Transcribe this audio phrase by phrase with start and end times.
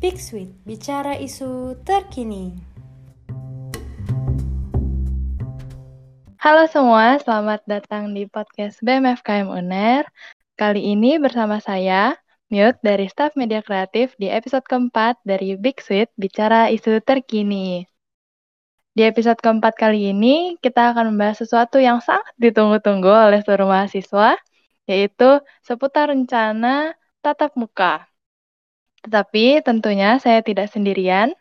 [0.00, 2.56] Big Sweet, bicara isu terkini.
[6.40, 10.08] Halo semua, selamat datang di podcast BMFKM UNER.
[10.56, 12.16] Kali ini bersama saya,
[12.48, 17.84] Mute dari Staff Media Kreatif di episode keempat dari Big Sweet, bicara isu terkini.
[18.96, 24.40] Di episode keempat kali ini, kita akan membahas sesuatu yang sangat ditunggu-tunggu oleh seluruh mahasiswa,
[24.88, 28.09] yaitu seputar rencana tatap muka.
[29.06, 31.32] Tetapi tentunya saya tidak sendirian.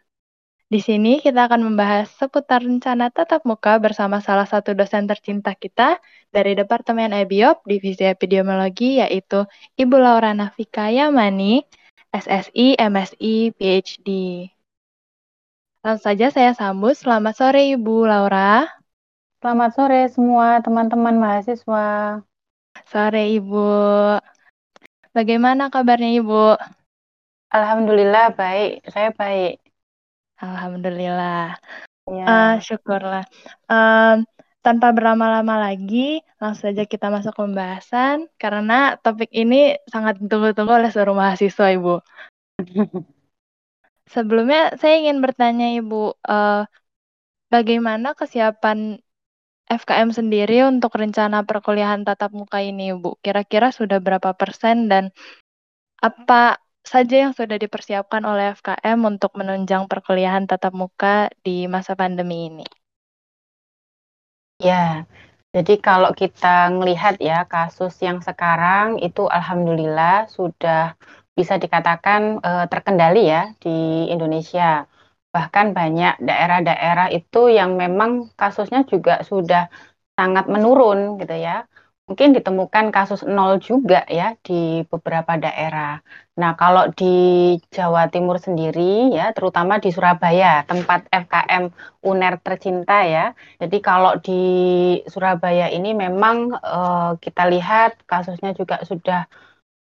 [0.69, 5.97] Di sini kita akan membahas seputar rencana tatap muka bersama salah satu dosen tercinta kita
[6.29, 9.49] dari Departemen Ebiop Divisi Epidemiologi yaitu
[9.81, 11.65] Ibu Laura Nafika Yamani,
[12.13, 14.07] SSI, MSI, PhD.
[15.81, 16.93] Langsung saja saya sambut.
[16.93, 18.69] Selamat sore Ibu Laura.
[19.41, 22.21] Selamat sore semua teman-teman mahasiswa.
[22.85, 23.69] Sore Ibu.
[25.17, 26.59] Bagaimana kabarnya Ibu?
[27.49, 29.57] Alhamdulillah baik, saya baik.
[30.37, 31.57] Alhamdulillah.
[32.05, 32.25] Ya.
[32.25, 33.25] Uh, syukurlah.
[33.65, 34.21] Um,
[34.61, 40.93] tanpa berlama-lama lagi, langsung saja kita masuk ke pembahasan karena topik ini sangat ditunggu-tunggu oleh
[40.93, 41.95] seluruh mahasiswa, Ibu.
[44.13, 46.69] Sebelumnya saya ingin bertanya, Ibu, uh,
[47.49, 49.01] bagaimana kesiapan
[49.69, 53.21] FKM sendiri untuk rencana perkuliahan tatap muka ini, Ibu?
[53.25, 55.09] Kira-kira sudah berapa persen dan
[55.97, 56.61] apa
[56.93, 61.15] saja yang sudah dipersiapkan oleh FKM untuk menunjang perkuliahan tatap muka
[61.45, 62.65] di masa pandemi ini?
[64.67, 64.75] Ya,
[65.55, 66.47] jadi kalau kita
[66.79, 70.77] melihat ya kasus yang sekarang itu alhamdulillah sudah
[71.37, 73.69] bisa dikatakan uh, terkendali ya di
[74.13, 74.63] Indonesia.
[75.35, 79.61] Bahkan banyak daerah-daerah itu yang memang kasusnya juga sudah
[80.19, 81.63] sangat menurun gitu ya
[82.09, 86.01] mungkin ditemukan kasus nol juga ya di beberapa daerah.
[86.41, 87.13] Nah, kalau di
[87.69, 91.69] Jawa Timur sendiri ya, terutama di Surabaya, tempat FKM
[92.01, 93.37] UNER tercinta ya.
[93.61, 94.41] Jadi kalau di
[95.05, 99.29] Surabaya ini memang eh, kita lihat kasusnya juga sudah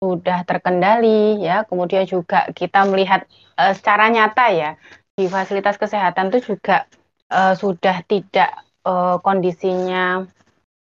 [0.02, 1.62] sudah terkendali ya.
[1.69, 3.30] Kemudian juga kita melihat
[3.62, 4.69] eh, secara nyata ya
[5.14, 6.90] di fasilitas kesehatan itu juga
[7.30, 8.50] eh, sudah tidak
[8.81, 10.25] eh, kondisinya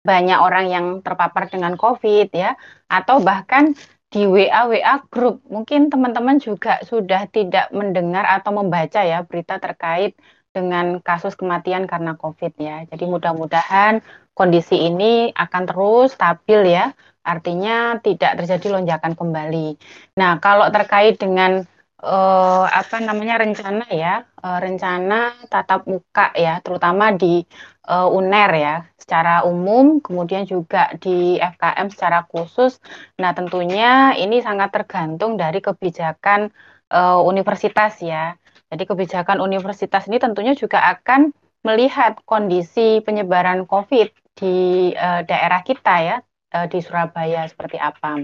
[0.00, 2.56] banyak orang yang terpapar dengan COVID ya,
[2.88, 3.76] atau bahkan
[4.10, 10.18] di WA WA grup mungkin teman-teman juga sudah tidak mendengar atau membaca ya berita terkait
[10.50, 12.82] dengan kasus kematian karena COVID ya.
[12.90, 14.02] Jadi mudah-mudahan
[14.34, 16.90] kondisi ini akan terus stabil ya,
[17.22, 19.78] artinya tidak terjadi lonjakan kembali.
[20.18, 21.62] Nah kalau terkait dengan
[22.02, 27.44] uh, apa namanya rencana ya, uh, rencana tatap muka ya, terutama di
[27.90, 32.78] uh, UNER ya secara umum, kemudian juga di FKM secara khusus.
[33.18, 36.54] Nah, tentunya ini sangat tergantung dari kebijakan
[36.94, 38.38] uh, universitas ya.
[38.70, 41.34] Jadi kebijakan universitas ini tentunya juga akan
[41.66, 46.16] melihat kondisi penyebaran COVID di uh, daerah kita ya,
[46.54, 48.22] uh, di Surabaya seperti apa.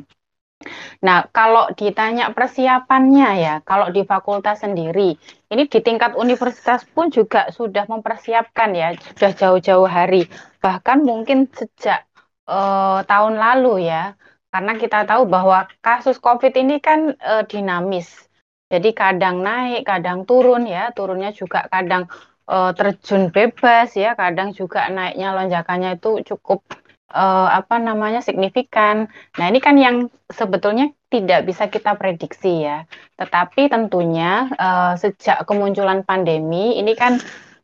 [1.04, 5.20] Nah, kalau ditanya persiapannya ya, kalau di fakultas sendiri,
[5.52, 10.24] ini di tingkat universitas pun juga sudah mempersiapkan ya, sudah jauh-jauh hari,
[10.64, 12.08] bahkan mungkin sejak
[12.48, 14.16] uh, tahun lalu ya,
[14.48, 18.08] karena kita tahu bahwa kasus COVID ini kan uh, dinamis,
[18.72, 22.08] jadi kadang naik, kadang turun ya, turunnya juga kadang
[22.48, 26.64] uh, terjun bebas ya, kadang juga naiknya lonjakannya itu cukup
[27.12, 29.06] uh, apa namanya signifikan.
[29.38, 32.84] Nah, ini kan yang sebetulnya tidak bisa kita prediksi ya.
[33.18, 37.18] Tetapi tentunya uh, sejak kemunculan pandemi ini kan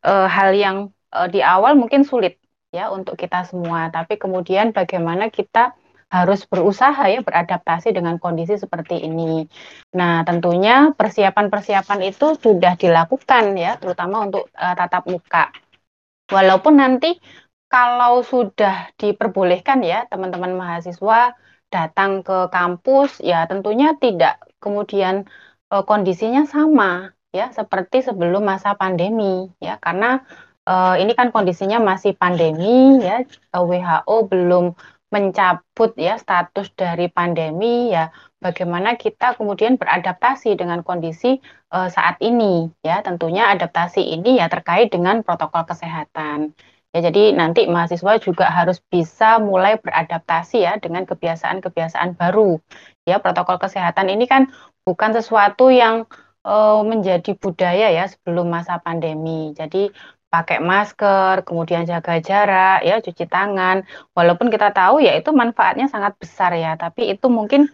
[0.06, 2.38] uh, hal yang uh, di awal mungkin sulit
[2.72, 5.76] ya untuk kita semua, tapi kemudian bagaimana kita
[6.12, 9.48] harus berusaha ya beradaptasi dengan kondisi seperti ini.
[9.96, 15.48] Nah, tentunya persiapan-persiapan itu sudah dilakukan ya, terutama untuk uh, tatap muka.
[16.32, 17.16] Walaupun nanti
[17.72, 21.32] kalau sudah diperbolehkan ya teman-teman mahasiswa
[21.72, 25.24] datang ke kampus ya tentunya tidak kemudian
[25.72, 29.80] e, kondisinya sama ya seperti sebelum masa pandemi ya.
[29.80, 30.20] Karena
[30.68, 33.24] e, ini kan kondisinya masih pandemi ya.
[33.56, 34.76] WHO belum
[35.12, 38.12] mencabut ya status dari pandemi ya.
[38.42, 41.40] Bagaimana kita kemudian beradaptasi dengan kondisi
[41.72, 43.00] e, saat ini ya.
[43.00, 46.52] Tentunya adaptasi ini ya terkait dengan protokol kesehatan
[46.92, 52.60] Ya, jadi nanti mahasiswa juga harus bisa mulai beradaptasi ya dengan kebiasaan-kebiasaan baru.
[53.08, 54.52] Ya, protokol kesehatan ini kan
[54.84, 56.04] bukan sesuatu yang
[56.44, 59.56] uh, menjadi budaya ya sebelum masa pandemi.
[59.56, 59.88] Jadi
[60.28, 63.88] pakai masker, kemudian jaga jarak, ya cuci tangan.
[64.12, 67.72] Walaupun kita tahu ya itu manfaatnya sangat besar ya, tapi itu mungkin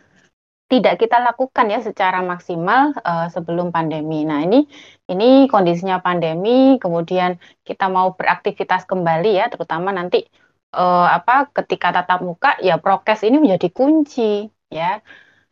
[0.69, 4.25] tidak kita lakukan ya secara maksimal uh, sebelum pandemi.
[4.29, 4.69] Nah, ini
[5.09, 10.29] ini kondisinya pandemi, kemudian kita mau beraktivitas kembali ya, terutama nanti
[10.77, 15.01] uh, apa ketika tatap muka ya prokes ini menjadi kunci ya.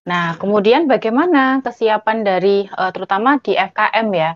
[0.07, 4.31] Nah, kemudian bagaimana kesiapan dari uh, terutama di FKM ya?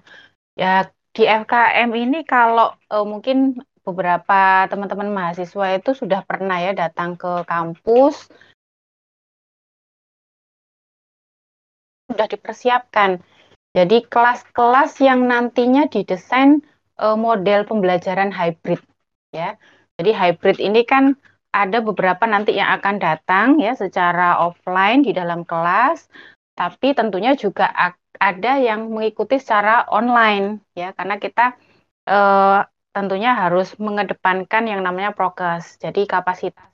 [0.56, 0.72] Ya
[1.14, 7.44] di FKM ini kalau uh, mungkin beberapa teman-teman mahasiswa itu sudah pernah ya datang ke
[7.48, 8.28] kampus
[12.10, 13.22] sudah dipersiapkan.
[13.70, 16.58] Jadi kelas-kelas yang nantinya didesain
[16.98, 18.82] uh, model pembelajaran hybrid
[19.30, 19.54] ya.
[19.94, 21.14] Jadi hybrid ini kan
[21.54, 26.10] ada beberapa nanti yang akan datang ya secara offline di dalam kelas,
[26.58, 27.70] tapi tentunya juga
[28.18, 31.54] ada yang mengikuti secara online ya karena kita
[32.10, 35.78] uh, tentunya harus mengedepankan yang namanya prokes.
[35.78, 36.70] Jadi kapasitas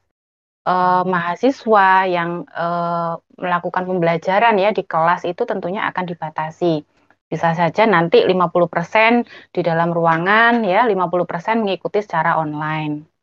[0.66, 6.82] uh, mahasiswa yang uh, melakukan pembelajaran ya di kelas itu tentunya akan dibatasi.
[7.26, 13.16] Bisa saja nanti 50% di dalam ruangan ya, 50% mengikuti secara online.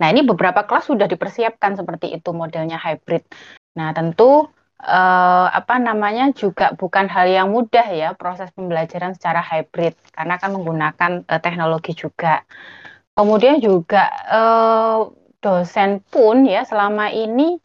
[0.00, 3.22] Nah, ini beberapa kelas sudah dipersiapkan seperti itu modelnya hybrid.
[3.76, 4.48] Nah, tentu
[4.80, 10.50] eh, apa namanya juga bukan hal yang mudah ya proses pembelajaran secara hybrid karena akan
[10.56, 12.42] menggunakan eh, teknologi juga.
[13.12, 15.00] Kemudian juga eh,
[15.40, 17.58] dosen pun ya selama ini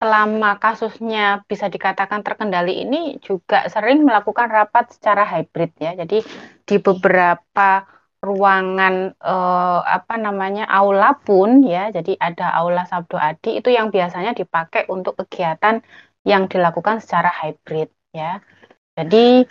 [0.00, 5.92] selama kasusnya bisa dikatakan terkendali ini juga sering melakukan rapat secara hybrid ya.
[5.92, 6.24] Jadi
[6.64, 7.84] di beberapa
[8.20, 11.92] ruangan eh, apa namanya aula pun ya.
[11.92, 15.84] Jadi ada aula Sabdo Adi itu yang biasanya dipakai untuk kegiatan
[16.24, 18.40] yang dilakukan secara hybrid ya.
[18.96, 19.44] Jadi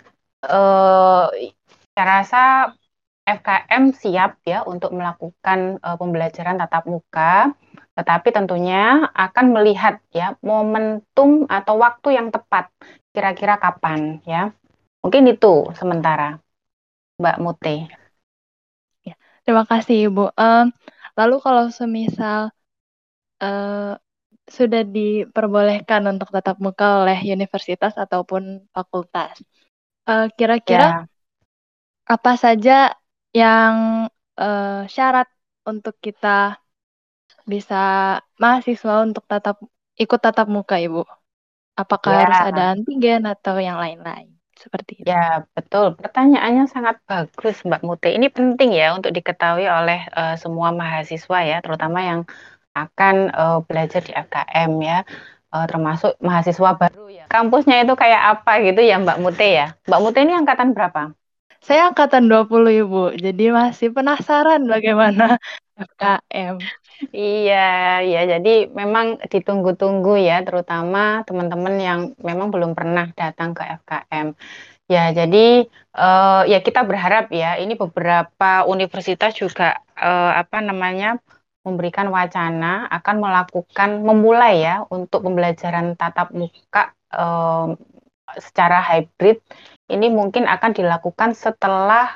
[0.44, 1.26] eh,
[1.94, 2.42] saya rasa
[3.30, 7.54] FKM siap ya untuk melakukan uh, pembelajaran tatap muka,
[7.98, 12.70] tetapi tentunya akan melihat ya momentum atau waktu yang tepat
[13.10, 14.54] kira-kira kapan ya.
[15.00, 16.38] Mungkin itu sementara,
[17.16, 17.76] Mbak Mute.
[19.00, 20.36] Ya, terima kasih Ibu.
[20.36, 20.68] Uh,
[21.16, 22.52] lalu kalau semisal
[23.40, 23.96] uh,
[24.44, 29.38] sudah diperbolehkan untuk tatap muka oleh universitas ataupun fakultas,
[30.34, 31.06] kira-kira uh, ya.
[32.10, 32.92] apa saja
[33.30, 34.04] yang
[34.36, 35.30] uh, syarat
[35.62, 36.58] untuk kita
[37.46, 39.60] bisa mahasiswa untuk tatap
[40.00, 41.04] ikut tatap muka Ibu?
[41.78, 42.20] Apakah ya.
[42.26, 44.36] harus ada antigen atau yang lain-lain?
[44.60, 45.08] Seperti itu.
[45.08, 45.96] Ya, betul.
[45.96, 48.12] Pertanyaannya sangat bagus, Mbak Mute.
[48.12, 52.20] Ini penting ya untuk diketahui oleh uh, semua mahasiswa ya, terutama yang
[52.76, 54.98] akan uh, belajar di FKM ya,
[55.56, 57.24] uh, termasuk mahasiswa baru ya.
[57.32, 59.66] Kampusnya itu kayak apa gitu ya, Mbak Mute ya?
[59.88, 61.16] Mbak Mute ini angkatan berapa?
[61.60, 65.40] Saya angkatan 20 Ibu, jadi masih penasaran bagaimana
[65.80, 66.60] FKM.
[67.00, 67.56] Iya,
[68.12, 74.26] ya jadi memang ditunggu-tunggu ya, terutama teman-teman yang memang belum pernah datang ke FKM.
[74.92, 75.64] Ya, jadi
[75.96, 81.16] uh, ya kita berharap ya, ini beberapa universitas juga uh, apa namanya
[81.64, 87.76] memberikan wacana akan melakukan memulai ya untuk pembelajaran tatap muka uh,
[88.36, 89.40] secara hybrid.
[89.88, 92.12] Ini mungkin akan dilakukan setelah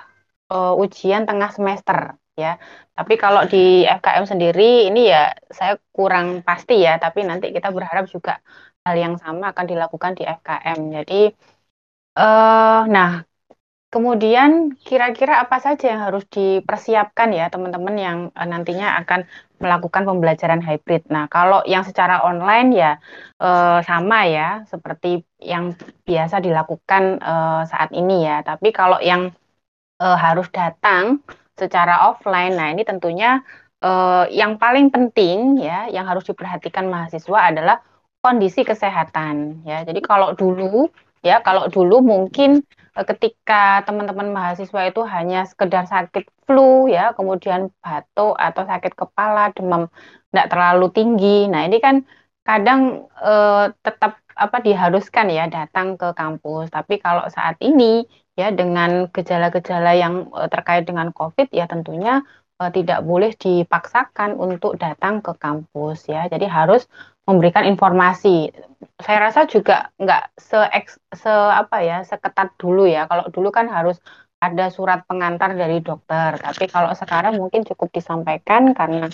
[0.52, 2.58] uh, ujian tengah semester ya.
[2.96, 8.04] Tapi kalau di FKM sendiri ini ya saya kurang pasti ya, tapi nanti kita berharap
[8.14, 8.42] juga
[8.84, 10.78] hal yang sama akan dilakukan di FKM.
[10.96, 11.20] Jadi
[12.18, 13.10] uh, nah
[13.94, 19.22] Kemudian kira-kira apa saja yang harus dipersiapkan ya teman-teman yang uh, nantinya akan
[19.62, 21.06] melakukan pembelajaran hybrid.
[21.14, 22.98] Nah, kalau yang secara online ya
[23.38, 28.42] uh, sama ya seperti yang biasa dilakukan uh, saat ini ya.
[28.42, 29.30] Tapi kalau yang
[30.02, 31.22] uh, harus datang
[31.54, 33.40] secara offline, nah ini tentunya
[33.84, 37.76] uh, yang paling penting ya yang harus diperhatikan mahasiswa adalah
[38.24, 39.84] kondisi kesehatan ya.
[39.84, 40.88] Jadi kalau dulu
[41.20, 48.38] ya kalau dulu mungkin ketika teman-teman mahasiswa itu hanya sekedar sakit flu ya, kemudian batuk
[48.38, 49.90] atau sakit kepala, demam
[50.30, 51.50] tidak terlalu tinggi.
[51.50, 52.06] Nah, ini kan
[52.46, 56.70] kadang eh, tetap apa diharuskan ya datang ke kampus.
[56.70, 62.22] Tapi kalau saat ini ya dengan gejala-gejala yang eh, terkait dengan COVID ya tentunya
[62.60, 66.26] eh, tidak boleh dipaksakan untuk datang ke kampus ya.
[66.26, 66.86] Jadi harus
[67.24, 68.52] memberikan informasi.
[69.00, 70.60] Saya rasa juga nggak se,
[71.16, 73.08] se apa ya seketat dulu ya.
[73.08, 73.96] Kalau dulu kan harus
[74.44, 76.36] ada surat pengantar dari dokter.
[76.36, 79.08] Tapi kalau sekarang mungkin cukup disampaikan karena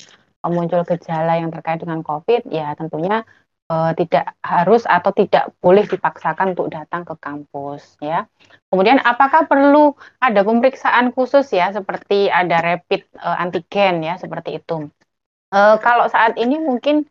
[0.49, 3.23] muncul gejala yang terkait dengan COVID, ya tentunya
[3.71, 8.27] uh, tidak harus atau tidak boleh dipaksakan untuk datang ke kampus ya.
[8.67, 14.91] Kemudian apakah perlu ada pemeriksaan khusus ya seperti ada rapid uh, antigen ya seperti itu.
[15.55, 17.07] Uh, kalau saat ini mungkin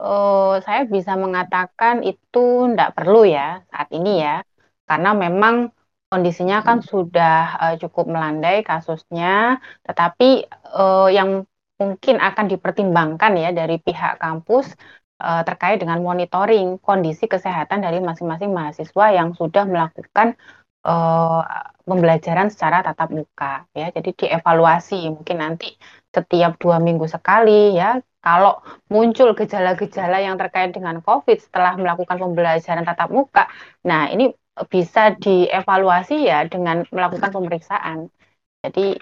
[0.00, 4.40] uh, saya bisa mengatakan itu tidak perlu ya saat ini ya,
[4.88, 5.72] karena memang
[6.08, 11.44] kondisinya kan sudah uh, cukup melandai kasusnya, tetapi uh, yang
[11.78, 14.74] mungkin akan dipertimbangkan ya dari pihak kampus
[15.22, 20.38] uh, terkait dengan monitoring kondisi kesehatan dari masing-masing mahasiswa yang sudah melakukan
[20.86, 21.42] uh,
[21.84, 23.90] pembelajaran secara tatap muka ya.
[23.90, 25.74] Jadi dievaluasi mungkin nanti
[26.14, 27.98] setiap dua minggu sekali ya.
[28.18, 28.60] Kalau
[28.90, 33.46] muncul gejala-gejala yang terkait dengan COVID setelah melakukan pembelajaran tatap muka,
[33.86, 34.34] nah ini
[34.66, 38.10] bisa dievaluasi ya dengan melakukan pemeriksaan.
[38.58, 38.98] Jadi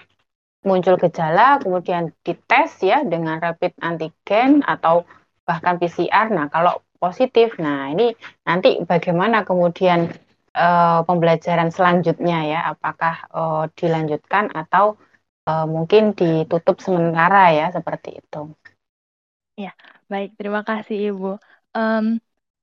[0.61, 5.01] muncul gejala, kemudian dites ya dengan rapid antigen atau
[5.47, 6.27] bahkan PCR.
[6.27, 8.11] Nah, kalau positif, nah ini
[8.43, 10.11] nanti bagaimana kemudian
[10.51, 14.99] uh, pembelajaran selanjutnya ya, apakah uh, dilanjutkan atau
[15.47, 18.51] uh, mungkin ditutup sementara ya seperti itu.
[19.57, 19.71] Ya,
[20.11, 20.35] baik.
[20.35, 21.39] Terima kasih Ibu.
[21.73, 22.19] Um,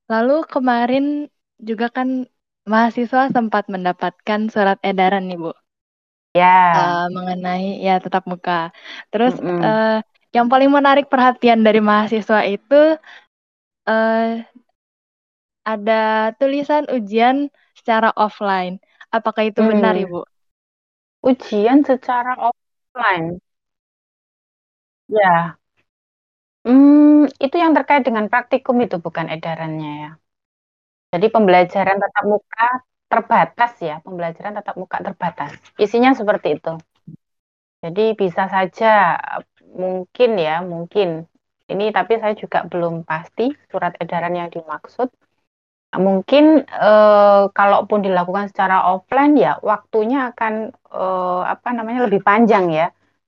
[0.06, 2.28] lalu kemarin juga kan
[2.68, 5.52] mahasiswa sempat mendapatkan surat edaran nih Bu.
[6.34, 6.74] Ya.
[6.74, 8.74] Uh, mengenai ya tetap muka.
[9.10, 9.62] Terus mm -mm.
[9.62, 9.98] Uh,
[10.34, 12.98] yang paling menarik perhatian dari mahasiswa itu
[13.86, 14.42] uh,
[15.64, 17.48] ada tulisan ujian
[17.78, 18.82] secara offline.
[19.14, 19.70] Apakah itu hmm.
[19.70, 20.20] benar, Ibu?
[21.22, 23.38] Ujian secara offline.
[25.08, 25.56] Ya.
[26.64, 30.10] Hmm, itu yang terkait dengan praktikum itu bukan edarannya ya.
[31.14, 32.66] Jadi pembelajaran tatap muka
[33.06, 35.50] terbatas ya, pembelajaran tatap muka terbatas.
[35.78, 36.74] Isinya seperti itu.
[37.84, 39.20] Jadi bisa saja
[39.82, 41.08] mungkin ya, mungkin
[41.72, 45.08] ini tapi saya juga belum pasti surat edaran yang dimaksud.
[45.94, 52.86] Mungkin eh, kalaupun dilakukan secara offline ya waktunya akan eh, apa namanya lebih panjang ya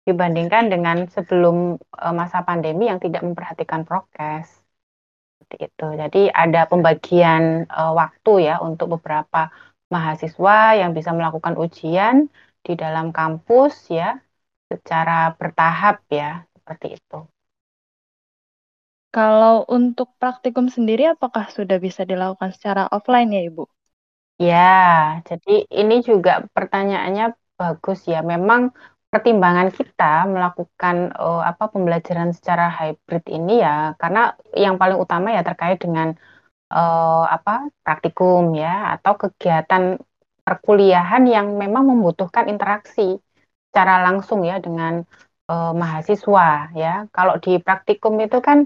[0.08, 4.66] dibandingkan dengan sebelum eh, masa pandemi yang tidak memperhatikan prokes
[5.46, 5.86] seperti itu.
[6.02, 9.46] Jadi ada pembagian uh, waktu ya untuk beberapa
[9.94, 12.26] mahasiswa yang bisa melakukan ujian
[12.66, 14.18] di dalam kampus ya
[14.70, 17.18] secara bertahap ya seperti itu.
[19.14, 23.64] Kalau untuk praktikum sendiri apakah sudah bisa dilakukan secara offline ya Ibu?
[24.36, 28.20] Ya, jadi ini juga pertanyaannya bagus ya.
[28.20, 28.76] Memang
[29.08, 35.40] pertimbangan kita melakukan uh, apa pembelajaran secara hybrid ini ya karena yang paling utama ya
[35.40, 36.12] terkait dengan
[36.68, 39.96] uh, apa praktikum ya atau kegiatan
[40.44, 43.16] perkuliahan yang memang membutuhkan interaksi
[43.76, 45.04] secara langsung ya dengan
[45.52, 48.64] uh, mahasiswa ya kalau di praktikum itu kan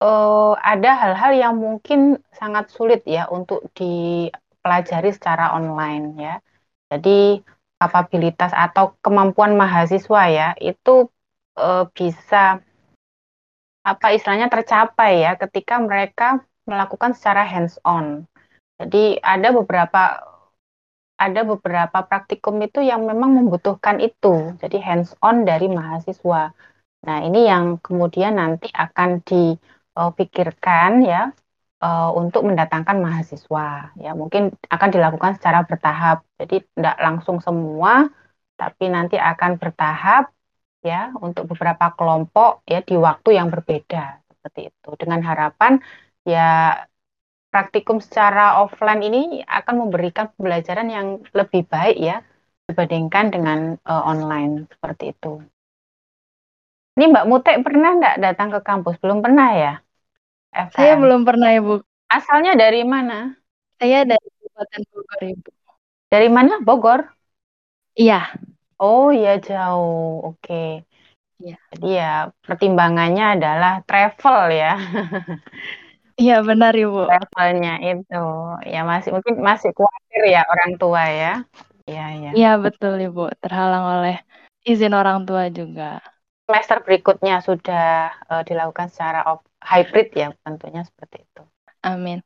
[0.00, 6.34] uh, ada hal-hal yang mungkin sangat sulit ya untuk dipelajari secara online ya
[6.88, 7.44] jadi
[7.80, 11.08] kapabilitas atau kemampuan mahasiswa ya itu
[11.56, 12.60] e, bisa
[13.80, 18.28] apa istilahnya tercapai ya ketika mereka melakukan secara hands on.
[18.76, 20.20] Jadi ada beberapa
[21.20, 24.56] ada beberapa praktikum itu yang memang membutuhkan itu.
[24.56, 26.42] Jadi hands on dari mahasiswa.
[27.04, 31.28] Nah, ini yang kemudian nanti akan dipikirkan ya
[31.84, 33.92] uh, untuk mendatangkan mahasiswa.
[34.00, 36.24] Ya, mungkin akan dilakukan secara bertahap.
[36.40, 38.08] Jadi tidak langsung semua,
[38.56, 40.32] tapi nanti akan bertahap
[40.80, 44.88] ya untuk beberapa kelompok ya di waktu yang berbeda seperti itu.
[44.96, 45.76] Dengan harapan
[46.24, 46.80] ya
[47.50, 52.22] praktikum secara offline ini akan memberikan pembelajaran yang lebih baik ya
[52.70, 55.42] dibandingkan dengan uh, online seperti itu.
[56.94, 58.96] Ini Mbak Mutek pernah nggak datang ke kampus?
[59.02, 59.74] Belum pernah ya?
[60.74, 61.82] Saya belum pernah Ibu.
[62.10, 63.34] Asalnya dari mana?
[63.78, 65.50] Saya dari Kabupaten Bogor Ibu.
[66.10, 66.52] Dari mana?
[66.62, 67.00] Bogor?
[67.94, 68.34] Iya.
[68.76, 70.34] Oh iya jauh.
[70.34, 70.42] Oke.
[70.42, 70.70] Okay.
[71.40, 71.56] Iya.
[71.72, 72.12] Jadi ya
[72.44, 74.76] pertimbangannya adalah travel ya.
[76.20, 77.08] Iya benar Ibu.
[77.08, 78.22] Travelnya itu
[78.68, 81.32] ya masih mungkin masih khawatir ya orang tua ya.
[81.88, 82.30] Iya iya.
[82.36, 83.32] Iya betul Ibu.
[83.40, 84.16] Terhalang oleh
[84.68, 86.04] izin orang tua juga.
[86.44, 89.24] Semester berikutnya sudah uh, dilakukan secara
[89.64, 91.42] hybrid ya tentunya seperti itu.
[91.80, 92.20] Amin.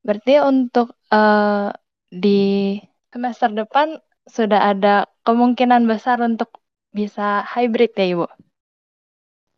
[0.00, 1.68] Berarti untuk uh,
[2.08, 2.80] di
[3.12, 6.64] semester depan sudah ada kemungkinan besar untuk
[6.96, 8.26] bisa hybrid ya Ibu?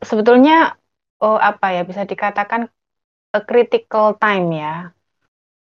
[0.03, 0.75] Sebetulnya
[1.23, 2.67] oh apa ya bisa dikatakan
[3.37, 4.77] a critical time ya.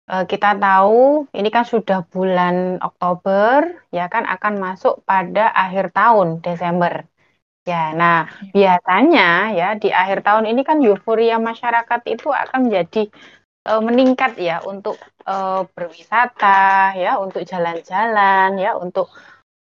[0.06, 6.40] Uh, kita tahu ini kan sudah bulan Oktober ya kan akan masuk pada akhir tahun
[6.40, 7.04] Desember.
[7.66, 8.78] Ya, nah iya.
[8.78, 13.10] biasanya ya di akhir tahun ini kan euforia masyarakat itu akan menjadi
[13.66, 14.94] uh, meningkat ya untuk
[15.26, 19.10] uh, berwisata ya, untuk jalan-jalan ya, untuk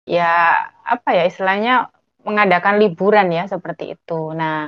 [0.03, 0.51] ya
[0.83, 1.87] apa ya istilahnya
[2.27, 4.35] mengadakan liburan ya seperti itu.
[4.35, 4.67] Nah,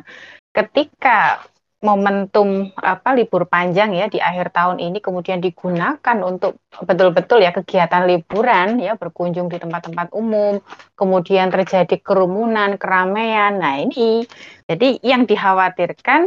[0.56, 1.44] ketika
[1.86, 8.10] momentum apa libur panjang ya di akhir tahun ini kemudian digunakan untuk betul-betul ya kegiatan
[8.10, 10.60] liburan ya berkunjung di tempat-tempat umum,
[10.98, 13.62] kemudian terjadi kerumunan, keramaian.
[13.62, 14.26] Nah, ini
[14.66, 16.26] jadi yang dikhawatirkan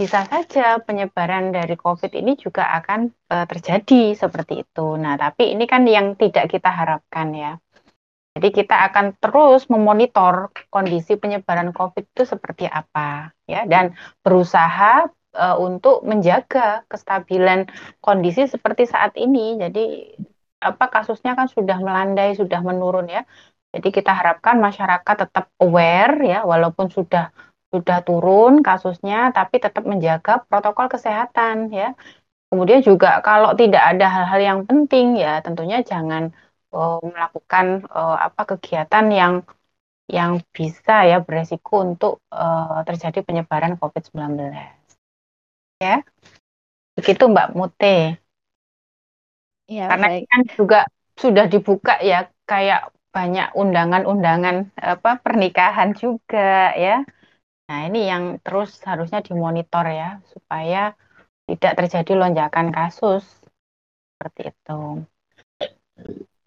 [0.00, 4.96] bisa saja penyebaran dari COVID ini juga akan uh, terjadi seperti itu.
[4.96, 7.52] Nah, tapi ini kan yang tidak kita harapkan ya.
[8.30, 15.56] Jadi kita akan terus memonitor kondisi penyebaran COVID itu seperti apa ya dan berusaha uh,
[15.58, 17.66] untuk menjaga kestabilan
[17.98, 19.58] kondisi seperti saat ini.
[19.58, 20.14] Jadi
[20.62, 23.26] apa kasusnya kan sudah melandai, sudah menurun ya.
[23.74, 27.34] Jadi kita harapkan masyarakat tetap aware ya walaupun sudah
[27.70, 31.98] sudah turun kasusnya tapi tetap menjaga protokol kesehatan ya.
[32.50, 36.34] Kemudian juga kalau tidak ada hal-hal yang penting ya tentunya jangan
[36.74, 39.34] uh, melakukan uh, apa kegiatan yang
[40.10, 44.50] yang bisa ya beresiko untuk uh, terjadi penyebaran COVID-19.
[45.78, 46.02] Ya.
[46.98, 48.18] Begitu Mbak Mute.
[49.70, 50.26] Ya, Karena baik.
[50.26, 50.80] kan juga
[51.14, 57.06] sudah dibuka ya kayak banyak undangan-undangan apa pernikahan juga ya.
[57.70, 60.98] Nah, ini yang terus harusnya dimonitor ya supaya
[61.46, 63.22] tidak terjadi lonjakan kasus
[64.14, 65.06] seperti itu.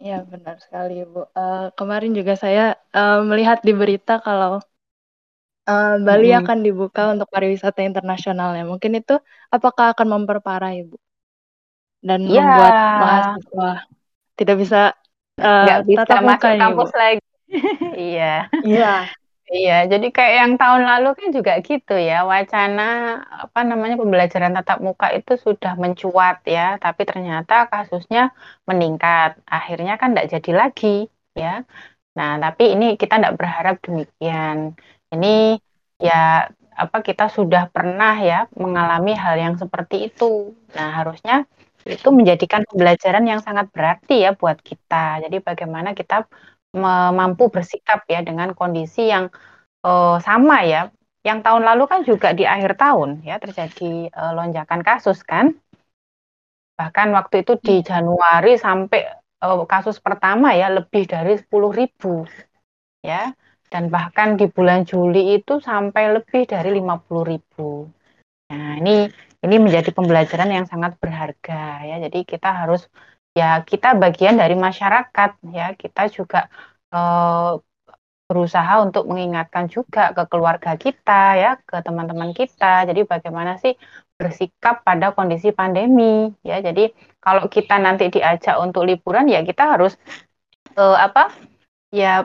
[0.04, 1.24] Ya, benar sekali, Bu.
[1.32, 4.60] Uh, kemarin juga saya uh, melihat di berita kalau
[5.64, 6.44] uh, Bali hmm.
[6.44, 8.68] akan dibuka untuk pariwisata internasionalnya.
[8.68, 9.16] Mungkin itu
[9.48, 11.00] apakah akan memperparah, Ibu?
[12.04, 12.44] Dan ya.
[12.44, 13.70] membuat mahasiswa
[14.36, 14.80] tidak bisa
[15.40, 17.00] uh, bisa tatap muka, masuk kampus Ibu.
[17.00, 17.24] lagi.
[18.12, 18.34] iya.
[18.60, 18.94] Iya.
[19.52, 22.82] Iya, jadi kayak yang tahun lalu kan juga gitu ya, wacana
[23.44, 28.20] apa namanya pembelajaran tatap muka itu sudah mencuat ya, tapi ternyata kasusnya
[28.68, 29.28] meningkat.
[29.56, 30.86] Akhirnya kan tidak jadi lagi
[31.42, 31.48] ya.
[32.18, 34.58] Nah, tapi ini kita tidak berharap demikian.
[35.14, 35.28] Ini
[36.06, 36.14] ya
[36.84, 40.54] apa kita sudah pernah ya mengalami hal yang seperti itu.
[40.76, 41.34] Nah, harusnya
[41.84, 45.24] itu menjadikan pembelajaran yang sangat berarti ya buat kita.
[45.24, 46.14] Jadi bagaimana kita
[46.74, 49.30] mampu bersikap ya dengan kondisi yang
[49.86, 50.90] uh, sama ya.
[51.24, 55.56] Yang tahun lalu kan juga di akhir tahun ya terjadi uh, lonjakan kasus kan.
[56.74, 57.76] Bahkan waktu itu di.
[57.80, 59.06] Januari sampai
[59.40, 62.28] uh, kasus pertama ya lebih dari 10 ribu
[63.00, 63.32] ya.
[63.72, 67.88] Dan bahkan di bulan Juli itu sampai lebih dari 50 ribu.
[68.52, 69.08] Nah ini
[69.44, 71.96] ini menjadi pembelajaran yang sangat berharga ya.
[72.04, 72.86] Jadi kita harus
[73.34, 75.74] ya kita bagian dari masyarakat ya.
[75.74, 76.46] Kita juga
[76.94, 77.58] uh,
[78.24, 82.88] berusaha untuk mengingatkan juga ke keluarga kita ya ke teman-teman kita.
[82.88, 83.76] Jadi bagaimana sih
[84.16, 86.62] bersikap pada kondisi pandemi ya.
[86.62, 89.98] Jadi kalau kita nanti diajak untuk liburan ya kita harus
[90.78, 91.34] uh, apa
[91.92, 92.24] ya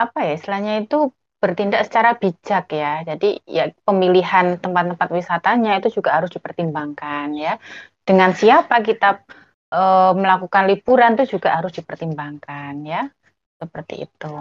[0.00, 3.04] apa ya istilahnya itu bertindak secara bijak ya.
[3.04, 7.60] Jadi ya pemilihan tempat-tempat wisatanya itu juga harus dipertimbangkan ya.
[8.06, 9.26] Dengan siapa kita
[9.70, 9.80] e,
[10.16, 13.10] melakukan liburan itu juga harus dipertimbangkan ya
[13.56, 14.32] seperti itu.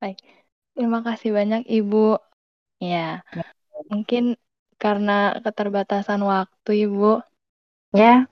[0.00, 0.18] Baik,
[0.76, 2.18] terima kasih banyak Ibu.
[2.82, 3.46] Ya, ya.
[3.88, 4.36] mungkin
[4.76, 7.22] karena keterbatasan waktu Ibu.
[7.94, 8.28] Ya.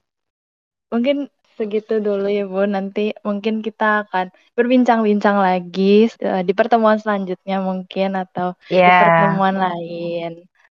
[0.92, 2.66] Mungkin segitu dulu ya Bu.
[2.68, 8.84] Nanti mungkin kita akan berbincang-bincang lagi uh, di pertemuan selanjutnya mungkin atau ya.
[8.84, 10.30] di pertemuan lain.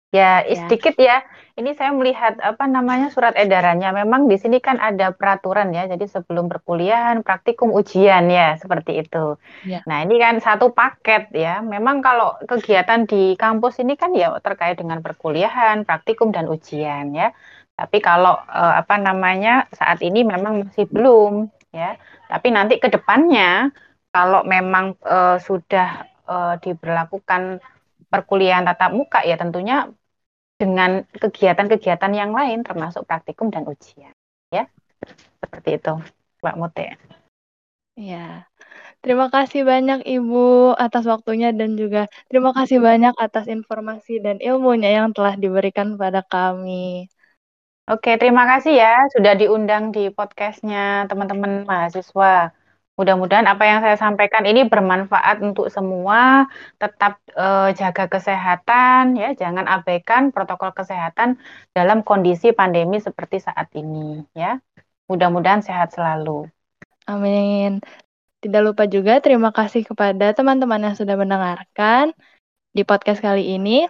[0.08, 1.20] Ya, ya, sedikit ya.
[1.58, 3.92] Ini saya melihat apa namanya surat edarannya.
[3.92, 5.84] Memang di sini kan ada peraturan ya.
[5.84, 9.36] Jadi sebelum perkuliahan, praktikum, ujian ya, seperti itu.
[9.68, 9.84] Ya.
[9.84, 11.60] Nah, ini kan satu paket ya.
[11.60, 17.36] Memang kalau kegiatan di kampus ini kan ya terkait dengan perkuliahan, praktikum dan ujian ya.
[17.76, 22.00] Tapi kalau eh, apa namanya saat ini memang masih belum ya.
[22.32, 23.68] Tapi nanti ke depannya
[24.08, 27.60] kalau memang eh, sudah eh, diberlakukan
[28.12, 29.88] perkuliahan tatap muka ya tentunya
[30.58, 34.12] dengan kegiatan-kegiatan yang lain termasuk praktikum dan ujian
[34.50, 34.66] ya
[35.38, 35.92] seperti itu
[36.42, 36.86] Mbak Mute.
[37.98, 38.46] Ya,
[39.02, 40.38] terima kasih banyak Ibu
[40.78, 46.22] atas waktunya dan juga terima kasih banyak atas informasi dan ilmunya yang telah diberikan pada
[46.22, 47.10] kami.
[47.90, 52.52] Oke, terima kasih ya sudah diundang di podcastnya teman-teman mahasiswa.
[52.98, 56.50] Mudah-mudahan apa yang saya sampaikan ini bermanfaat untuk semua.
[56.82, 61.38] Tetap uh, jaga kesehatan ya, jangan abaikan protokol kesehatan
[61.70, 64.58] dalam kondisi pandemi seperti saat ini ya.
[65.06, 66.50] Mudah-mudahan sehat selalu.
[67.06, 67.78] Amin.
[68.42, 72.10] Tidak lupa juga terima kasih kepada teman-teman yang sudah mendengarkan
[72.74, 73.86] di podcast kali ini.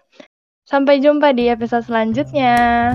[0.68, 2.92] Sampai jumpa di episode selanjutnya.